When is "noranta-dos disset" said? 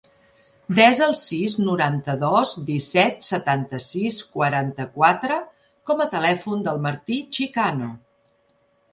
1.65-3.19